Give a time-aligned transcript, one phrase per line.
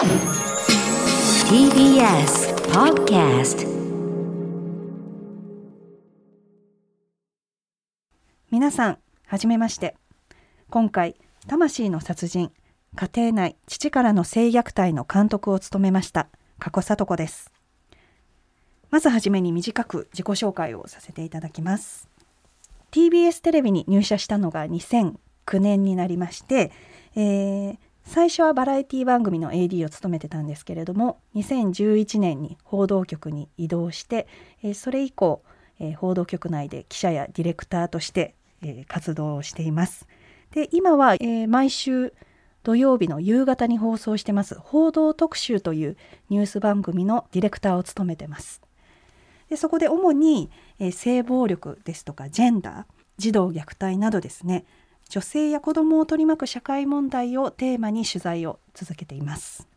[0.00, 0.08] TBS
[2.72, 3.68] Podcast
[8.50, 9.96] 皆さんはじめまして。
[10.70, 11.16] 今回
[11.48, 12.50] 魂の殺人
[12.96, 17.52] 家庭内父からの性虐待の監督を務めました加古里子です。
[18.88, 22.08] まずはじめに短く自己紹介をさせていただきます。
[22.90, 26.72] TBS テレビに入社したのが2009年になりまして、
[27.16, 27.78] えー
[28.12, 34.26] 最初はバラエティ番組の AD を務めてたんですけれども2011年に報道局に移動して、
[34.74, 35.44] それ以降、
[35.96, 38.34] 報道局内で記者やディレクターとして、
[38.88, 40.08] 活動をしています。
[40.50, 41.14] で今は、
[41.46, 42.12] 毎週
[42.64, 45.96] 土曜日の夕方に放送してます報道特集という
[46.30, 48.60] ニュース番組のディレクターを務めてます。
[49.48, 50.50] でそこで主に、
[50.90, 52.84] 性暴力ですとかジェンダー
[53.18, 54.64] 児童虐待などですね
[55.10, 59.68] 女性や子どもを取り巻く社会問題をテーマに取材を続けています。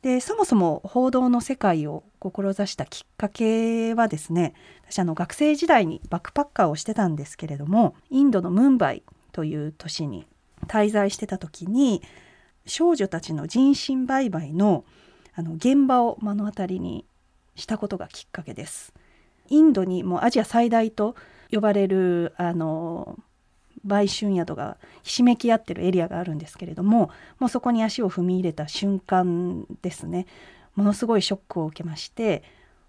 [0.00, 4.52] でそもそも報道の世界を志したきっかけはですね
[4.86, 10.26] 私あの学生時代にバックパッカーをしてたんですけれどもインドのムンバイという都市に
[10.66, 12.02] 滞在してた時に
[12.66, 14.84] 少女たちの人身売買の
[15.34, 17.06] あの現場を目の当たりに
[17.56, 18.92] したことがきっかけです。
[19.48, 21.16] インドにもアジア最大と
[21.50, 23.18] 呼ばれるあの
[23.84, 30.26] 売春宿がひしめき合ってるエリアがあるんですけれどももうそこに足を踏み入れた瞬間ですね
[30.74, 32.42] ものすごいショックを受けまして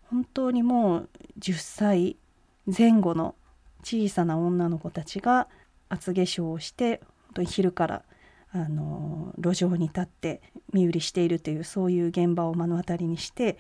[0.10, 2.18] 本当にもう10歳
[2.66, 3.36] 前後の
[3.84, 5.48] 小さな女の子たちが
[5.90, 8.04] 厚化粧をして本当に昼から
[8.52, 13.58] あの路上に立って身売りしているというそういう現場を目の当たりにして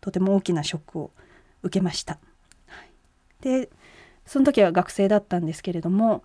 [0.00, 1.10] とても大きなショックを
[1.62, 2.18] 受けました。
[3.40, 3.68] で
[4.24, 6.24] その時は学生だったんですけれども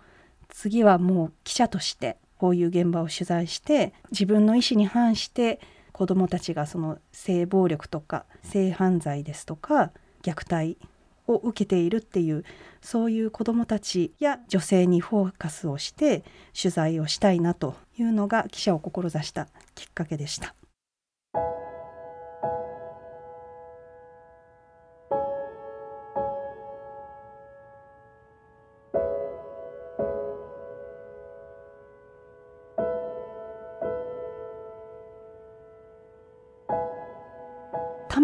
[0.54, 5.60] 次はもう記者としてこういう現場を取材して自分の意思に反して
[5.92, 9.90] 子どもたちがその性暴力とか性犯罪ですとか
[10.22, 10.78] 虐待
[11.26, 12.44] を受けているっていう
[12.80, 16.22] そういう子どもたちや女性にフォーカスをして
[16.60, 20.54] 取材をしたいなというのが記者を志したきっかけでした。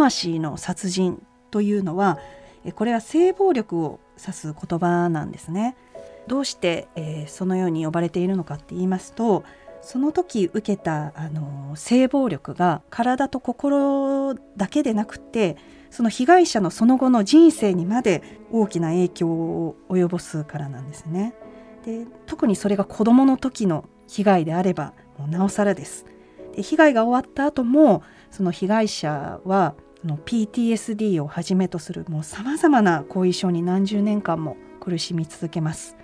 [0.09, 2.19] 魂の殺人というのは
[2.65, 5.77] えこれは性暴力を指す言葉なんですね。
[6.27, 9.44] どうして、えーそのように呼ばれているのかって言いますと
[9.83, 15.56] その時受けたあの性暴力が体と心だけでなくて
[15.91, 18.22] その被害者のその後の人生にまで
[18.53, 21.34] 大きな影響を及ぼすからなんですね。
[21.84, 26.05] で特にそれが子どもの時の被害であればもうなおさらです。
[26.55, 29.75] で被害が終わった後もその被害者は
[30.05, 35.97] PTSD をはじめとするもうさまざまな後遺症に何十年間も苦しみ続けます。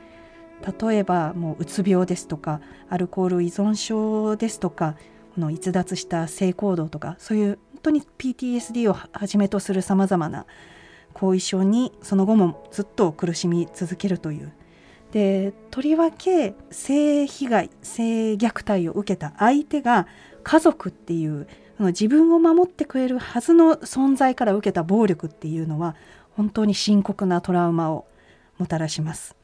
[0.80, 4.96] 例えばもううつ病ですとかアルコール依存症ですとか
[5.34, 10.46] この逸脱した性行動とかそういう本当に PTSD をはじめとするさまざまな
[11.12, 14.52] 後遺症にその後もずっと苦しみ続けるという。
[15.12, 20.06] でとりわけ性被害性虐待を受けた相手が
[20.42, 21.46] 家族っていう
[21.76, 25.94] その自分を守ってくれるはずの存在から受けた暴力っていうのは
[26.36, 28.06] 本当に深刻なトラウマを
[28.58, 29.36] もたらします。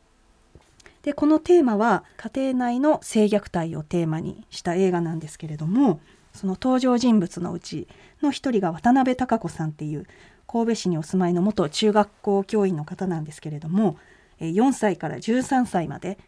[1.03, 6.00] でこのテーマは家庭内の性虐待をテーマにした映画なんですけれども
[6.32, 7.88] その登場人物のうち
[8.22, 10.06] の一人が渡辺孝子さんっていう
[10.47, 13.97] 神戸市にお住まいの元中学校教員の方なんですけれども
[14.41, 16.19] 4歳から13歳まで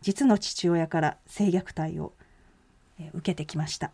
[0.00, 2.12] 実の父親から性虐待を
[3.12, 3.90] 受けてきました。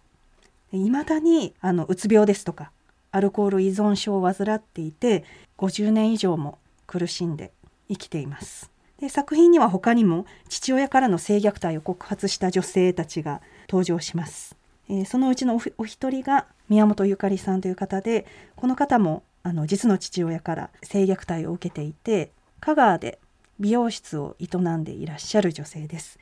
[0.73, 2.71] いまだにあのうつ病ですとか
[3.11, 5.25] アルコール依存症を患っていて
[5.56, 7.53] 50年以上も苦しんで
[7.89, 8.71] 生きています。
[9.01, 14.56] で作品には他にも父親からの性虐待を告発した女性たちが登場します。
[14.89, 18.26] えーそのうちのお一人が宮本ゆかりさんという方で
[18.56, 23.19] この方もあの実の父親から性虐待を受けていて香川で
[23.61, 26.19] 美容室を営んでいらっしゃる女性です。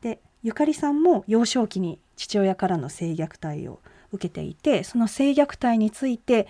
[0.00, 3.80] でゆかりさんも幼少期に父親からの性虐待を
[4.12, 6.46] 受けていてその性虐待について、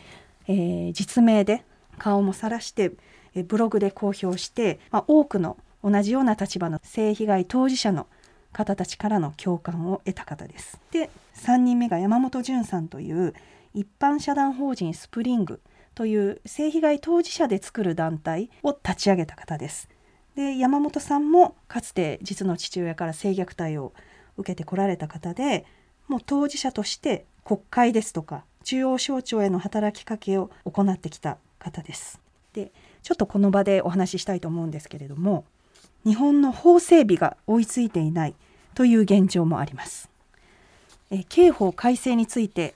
[0.49, 1.65] えー実名で
[1.99, 2.93] 顔もさらして
[3.35, 8.07] えブログで公表して、まあ、多くの同じような立場の性被害当事者の
[8.53, 10.79] 方たちからの共感を得た方です。
[10.91, 13.35] で3人目が山本潤さんという
[13.75, 15.61] 一般社団法人スプリング
[15.95, 19.89] という性被害当事者で作る団体を立ち上げた方です。
[20.37, 23.93] で山本さんもかつて実の父親から性虐待を
[24.37, 25.65] 受けてこられた方で
[26.09, 32.21] もう当事者として国会ですとか中央省庁への働きかけを行ってきた方です。
[32.53, 32.71] で
[33.03, 35.45] ちょっとこの場でお話ししたいと思うんですけれども
[36.05, 38.35] 日本の法整備が追いついていない
[38.75, 40.11] という現状もあります。
[41.11, 42.75] え刑法改正について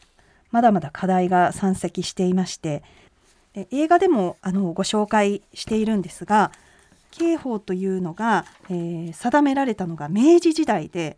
[0.50, 2.82] まだまだ課題が山積していまして
[3.70, 6.52] 映画でもあのご紹介しているんですが
[7.10, 11.16] 刑法というのが、えー、定められたのが明治時代で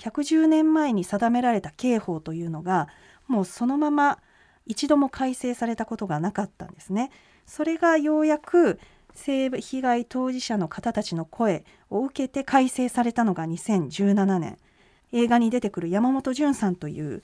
[0.00, 2.88] 110年前に定められた刑法というのが
[3.28, 4.18] もうそのまま
[4.66, 7.10] 一度も改正されたことがなかったんですね。
[7.46, 8.78] それがようやく
[9.14, 14.58] 性被害当事者の方たちの声を受けて改正されたのが2017年
[15.12, 17.22] 映画に出てくる山本潤さんという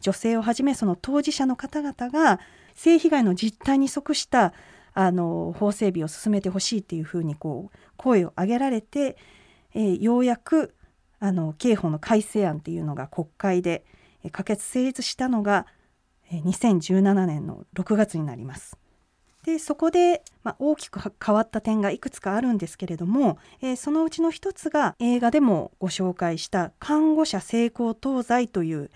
[0.00, 2.40] 女性をはじめその当事者の方々が
[2.74, 4.52] 性被害の実態に即した
[4.94, 9.16] あの法整備を進めてほしいっていうふうにこう声を上げられて、
[9.74, 10.74] えー、ようやく
[11.24, 13.84] あの刑法の改正案っていうのが国会で
[14.32, 15.66] 可決成立したのが
[16.32, 18.76] 2017年の6月になります。
[19.44, 28.90] でそこで、まあ、大きく変わった点がいくつかあるんですけれども、えー、そのうちの一つが映画でもご紹介した看護者成功当罪という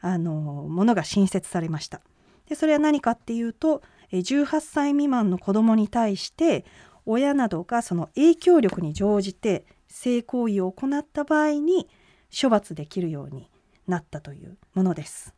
[0.00, 2.00] あのものが新設されました。
[2.48, 3.82] でそれは何かっていうと
[4.12, 6.64] 18歳未満の子どもに対して
[7.08, 11.88] 親などがその影響力に乗じて性行為を行った場合に
[12.30, 13.50] 処罰できるように
[13.86, 15.34] なったというものです。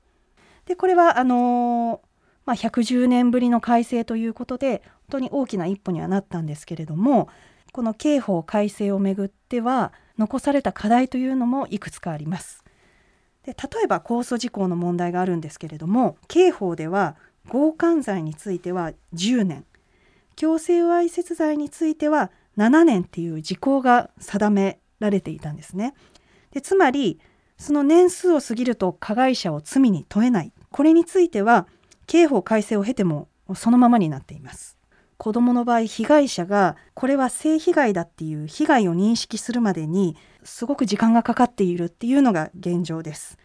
[0.66, 2.02] でこれはあの
[2.46, 7.28] まあ、110年ぶりの改正ということで本当に大きな一歩にはなったんですけれども
[7.70, 12.64] この刑法改正をめぐっては残された課題というのもいくつかあります。
[13.44, 17.14] で例えば控訴事項の問題があるんですけれども刑法では
[17.48, 19.64] 強姦罪については10年
[20.40, 25.92] 強制わいせつ罪については7年っていう時効が定められていたんですね。
[26.52, 27.20] でつまり
[27.58, 31.66] その年数を過ぎると加害者を罪に問えないこれについては
[32.06, 34.78] 刑法改正を経てもそのままになっています。
[35.18, 43.36] 子どもの場合被害者がこれは性被害だっていう被害を認識するまでにすごく時間がかかっているっていうのが現状です。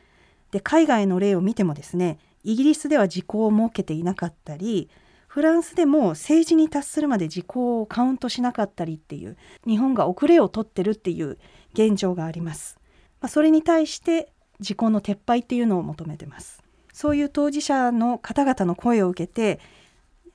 [0.52, 4.90] で海外の例を見てもですねイギリスでは時効を設けていなかったり
[5.36, 9.36] フランスでも政治に達するまで時効をカウントしなかったりっていう
[9.68, 11.38] 日本が遅れを取ってるっていう
[11.74, 12.80] 現状があります。
[13.20, 16.64] まあ、それに対して時効の撤廃っていうのを求めてます。
[16.94, 19.60] そういう当事者の方々の声を受けて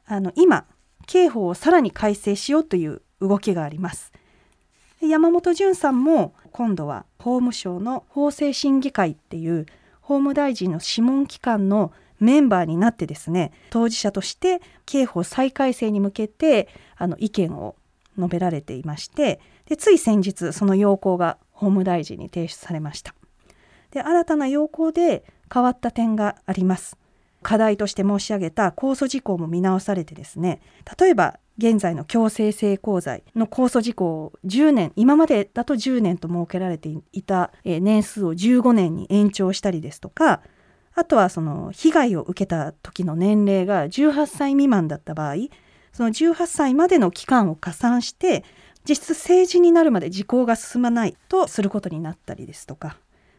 [0.05, 0.67] あの今
[1.07, 4.13] 刑法をさらに改正しようという動きがあります。
[5.01, 9.65] 山本潤さんも今度は法務省の法制審議会っていう
[10.03, 17.77] 法務大臣の諮問機関のメンバーになってですね当事者として刑法再改正に向けてあの意見を
[18.17, 23.15] 述べられていましてでつい先日その要項が法務大臣に提出されました。
[23.91, 26.97] で新たな要項で変わった点があります。
[27.43, 30.61] 課題として申し上げた控訴事項も見直されてですね
[30.99, 40.43] 例えば現在の強制性交罪の控訴事項を10年今までだと10年と設けられていた年数を15年に延長したりですとか
[41.01, 45.37] あとはその被害を受けた時の年齢が18歳未満だった場合
[45.93, 48.45] その18歳までの期間を加算して
[48.87, 52.99] 実質政治になるまで時効が進まないとすることになったりですとか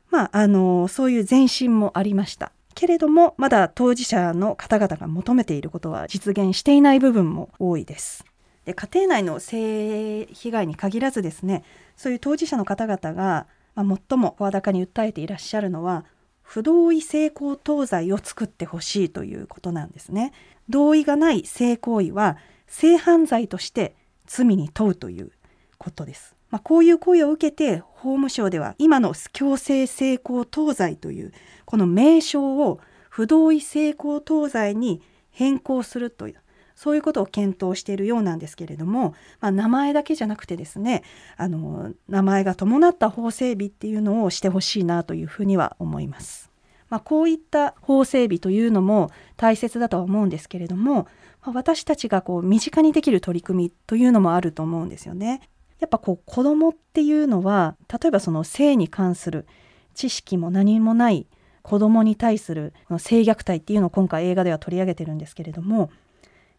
[0.10, 2.52] まああのそういう前進もありました。
[2.74, 8.26] けれどもまだ当事者の方々が求めていることは実現していない部分も多いです。
[8.66, 11.64] で家庭内の性被害に限らずですね
[11.96, 16.06] そういう当事者の方々が、まあ、最も声高に訴えていらっしゃるのは
[16.52, 20.34] 不同意性交等罪を作ってほしいということなんですね。
[20.68, 22.36] 同意がない性行為は
[22.68, 25.32] 性犯罪として罪に問うという
[25.78, 26.36] ことです。
[26.50, 31.32] まあ、こういう声を受けて法務省では今の強制性交等罪という
[31.64, 36.41] この名称を不同意性交等罪に変更するという
[36.82, 41.04] そういうことを検討しているようなんですけれども、まあ、名前だけじゃなくてですね
[41.38, 46.50] あの名前が伴った法整備っていうのをしてほしいなというふうには思います。
[46.90, 51.08] まあ、こういった法整備というのも大切だとは思うんですけれども、
[51.44, 55.42] まあ、私たちがこう身近にできる取り組みというのもあると思うんですよね。
[55.80, 59.46] やっぱこう子供っていうのは例えばその性に関する
[59.94, 61.28] 知識も何もない
[61.62, 65.92] 子供に対する性虐待っていうのを今回映画では取り上げてるんですけれども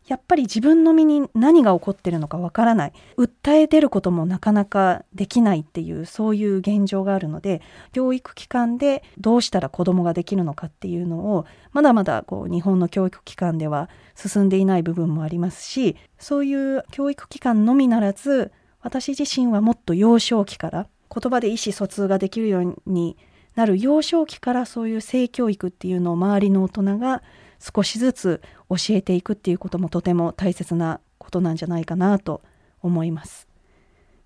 [0.06, 2.92] やっぱり自分の身に何が起こってるのかわからない。
[3.16, 23.16] 訴え出ることもなかなかできないっていうそういう現状があるので教育機関でどうしたら子どもができるのかっていうのをまだまだこう日本の教育機関では進んでいない部分もありますしそういう教育機関のみならず私自身はもっと幼少期から言葉で意思疎通ができるように
[23.54, 27.22] なる幼少期からそういう性教育っていうのを周りの大人が
[27.62, 32.42] 少しずつ教えていくっていうこともとても大切なことなんじゃないかなと
[32.82, 33.46] 思います。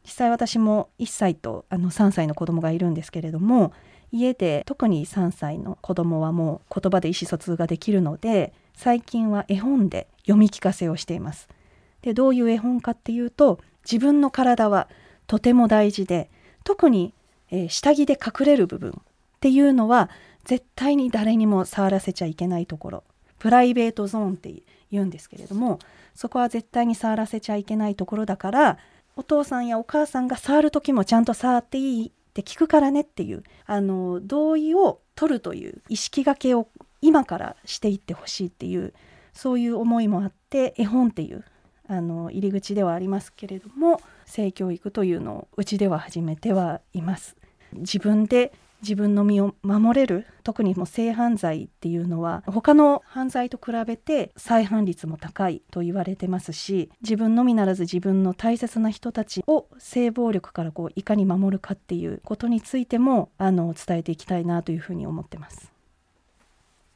[0.04, 3.72] 実際私も1歳とあの3歳の子供がいるんですけれども
[4.12, 11.48] 家で特に3歳の子供はもう言葉で意思疎通ができるので最近は絵本で読み聞かせをしています。
[12.02, 14.88] でどういう絵本かっていうと自分の体は
[15.26, 16.30] とても大事で
[16.62, 17.12] 特に、
[17.50, 18.94] えー、下着で隠れる部分っ
[19.40, 20.08] ていうのは
[20.44, 23.04] 絶対に誰にも触らせちゃいけないところ
[23.46, 24.52] プライベートゾーンって
[24.90, 25.78] 言うんですけれども
[26.16, 28.78] そこは絶対に触らせちゃいけないところだから
[29.14, 36.66] お父さんやお母さんが触る時もちゃんと触っていいって聞くからねっていうあの同意を取るという意識がけを
[37.00, 38.92] 今からしていってほしいっていう
[39.32, 41.44] そういう思いもあって絵本っていう
[41.86, 47.36] あの入り口ではありますけれども性教育というのをうちでは始めてはいます。
[47.74, 65.72] 自分で自分の身を守れる特にもう性犯罪っていうのは他の犯罪と比べて再犯率も高いと言われてますし自分のみならず自分の大切な人たちを性暴力からこういかに守るかっていうことについてもあの伝えていきたいなというふうに思ってます。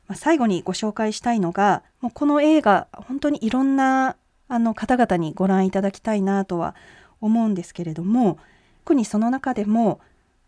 [0.06, 4.16] まあ、最後にご紹介したいのがもうこの映画本当にいろんな
[4.49, 6.75] あの方々にご覧いただきたいなとは
[7.20, 8.38] 思うんですけれども
[8.84, 10.00] 特にその中でも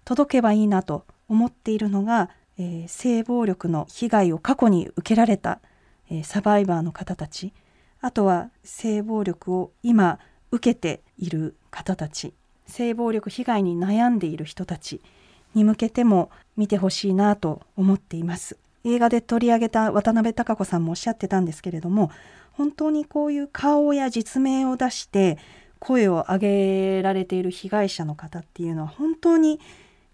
[0.05, 5.61] 届けばいいなと思っているのが、えー、性暴力の被害を過去に受けられた、
[6.11, 7.53] えー、サバイバーの方たち。
[8.01, 10.19] あとは性暴力を今
[10.51, 12.35] 受けている方たち。
[12.67, 15.01] 性暴力被害に悩んでいる人たち。
[15.55, 18.59] に向けても見てほしいなと思っています。
[18.85, 22.11] 映画で取り上げた渡辺孝子さんもおっしゃってたんですけれども
[22.53, 25.39] 本当にこういう顔や実名を出して
[25.79, 29.61] 声を上げられている被害者の方っていうのは本当に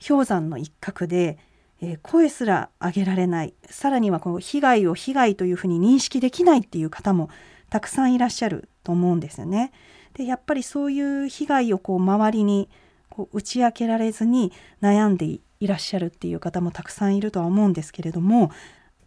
[0.07, 1.39] 氷山の一角で、
[1.81, 7.31] えー、声すら上げられないさらにはこの被害を被害というふうに認識できないっていう方も
[7.71, 9.73] たくさんいらっしゃると思うんですよね。
[10.15, 12.69] でやっぱりそういう被害をこう周りに
[13.11, 18.51] こう打ち明けられずに悩んでいらっしゃるっていう方もたくさんいるとは思うんですけれども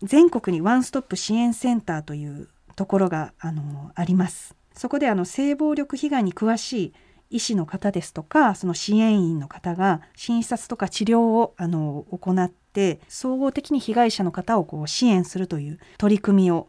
[0.01, 4.55] 全国にワンストップ支援センターというところがあのあります。
[4.73, 6.93] そこであの性暴力被害に詳しい
[7.31, 16.67] 医師の方ですとかその支援員の方が診察とか治療をあの行って総合的に被害者の方をこう支援するという取り組みを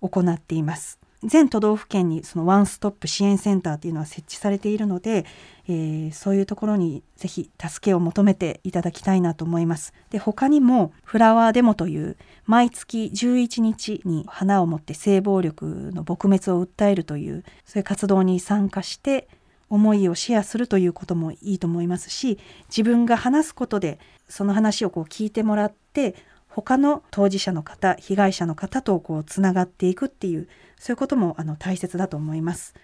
[0.00, 0.98] 行っています。
[1.24, 5.24] 全都道府県にそのワンストップ支援センターというのは設置されているので、
[5.66, 9.94] えー、そういうところにぜひ助けを求めていただきたいなと思います。
[10.10, 19.28] で他にもフラワーデモという毎月11日に花を持って性暴力の撲滅を訴えるというそういう活動に参加して
[19.74, 22.38] 思いをシェアするということもいいと思いますし
[22.68, 26.14] 自分が話すことでその話をこう聞いてもらって
[26.48, 32.74] 他の当事者の方被害者の方とこうつながっていくっていうそういうこともあの大切だと思います。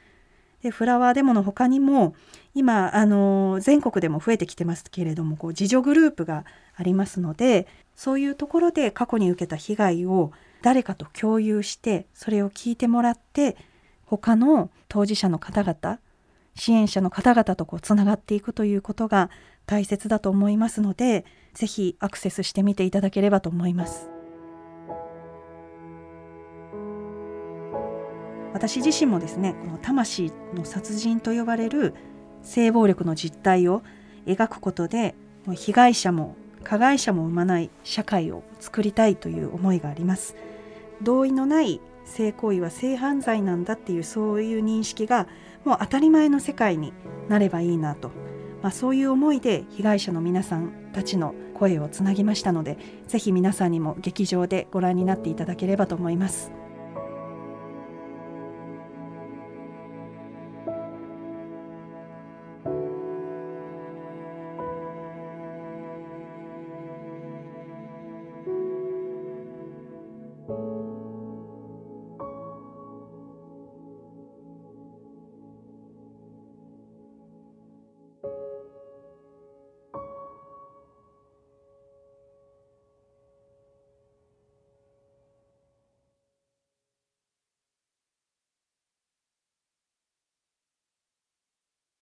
[0.63, 2.15] でフラワーデモの他にも
[2.55, 6.45] 今あの全国でも増えてきてますけれどもこう自助グループが
[6.75, 7.67] ありますので
[7.97, 10.33] そういうところで過去に受けた被害を
[10.63, 13.57] 誰かと共有してそれを聞いてもらって
[14.05, 15.99] 他の当事者の方々
[16.61, 19.31] 支援者の方々とこうつながっていくということが
[19.65, 21.25] 大切だと思いますので
[21.55, 24.11] 是非アクセスしてみていただければと思います。
[28.53, 31.95] 私自身もですねこの魂の殺人と呼ばれる
[32.43, 33.83] 性暴力の実態を
[34.27, 35.15] 描くことで
[35.55, 40.37] 被害者も加害者も生まない社会を作りたいという思いがあります
[41.01, 45.27] 同意のない性行為は性犯罪なんだっていうそういう認識が
[45.65, 46.93] もう当たり前の世界に
[47.29, 48.11] なればいいなと、
[48.63, 56.60] まあ、そういう思いで被害者の皆さんたちの声をつなぎましたのでぜひ皆さんにも劇場でご覧になっていただければと思います。